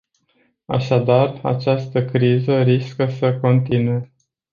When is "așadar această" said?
0.65-2.05